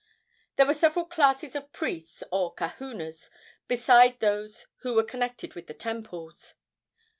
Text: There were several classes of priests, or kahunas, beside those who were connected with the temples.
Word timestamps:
There 0.55 0.65
were 0.65 0.73
several 0.73 1.05
classes 1.05 1.55
of 1.55 1.71
priests, 1.71 2.23
or 2.31 2.55
kahunas, 2.55 3.29
beside 3.67 4.19
those 4.19 4.65
who 4.77 4.95
were 4.95 5.03
connected 5.03 5.53
with 5.53 5.67
the 5.67 5.75
temples. 5.75 6.55